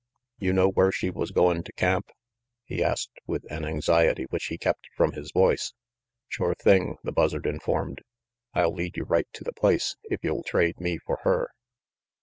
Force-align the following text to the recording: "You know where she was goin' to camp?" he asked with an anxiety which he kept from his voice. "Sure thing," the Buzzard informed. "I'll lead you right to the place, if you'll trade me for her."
"You 0.39 0.51
know 0.51 0.67
where 0.71 0.91
she 0.91 1.11
was 1.11 1.29
goin' 1.29 1.61
to 1.61 1.71
camp?" 1.73 2.09
he 2.65 2.83
asked 2.83 3.19
with 3.27 3.45
an 3.51 3.63
anxiety 3.63 4.23
which 4.31 4.45
he 4.45 4.57
kept 4.57 4.89
from 4.97 5.11
his 5.11 5.31
voice. 5.31 5.73
"Sure 6.27 6.55
thing," 6.55 6.97
the 7.03 7.11
Buzzard 7.11 7.45
informed. 7.45 8.01
"I'll 8.55 8.73
lead 8.73 8.97
you 8.97 9.03
right 9.03 9.27
to 9.33 9.43
the 9.43 9.53
place, 9.53 9.97
if 10.05 10.23
you'll 10.23 10.41
trade 10.41 10.79
me 10.79 10.97
for 10.97 11.19
her." 11.21 11.51